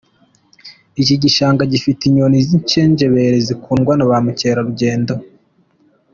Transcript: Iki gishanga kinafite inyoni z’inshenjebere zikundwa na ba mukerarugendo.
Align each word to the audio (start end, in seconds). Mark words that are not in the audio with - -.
Iki 1.01 1.15
gishanga 1.23 1.61
kinafite 1.69 2.01
inyoni 2.05 2.37
z’inshenjebere 2.47 3.37
zikundwa 3.47 3.93
na 3.95 4.05
ba 4.09 4.17
mukerarugendo. 4.25 5.13